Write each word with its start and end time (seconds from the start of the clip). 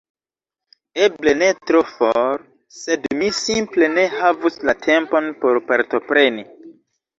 Eble 1.07 1.33
ne 1.41 1.49
tro 1.71 1.81
for, 1.89 2.41
sed 2.79 3.05
mi 3.21 3.29
simple 3.41 3.91
ne 3.99 4.07
havus 4.17 4.59
la 4.71 4.77
tempon 4.89 5.31
por 5.47 5.63
partopreni. 5.71 6.51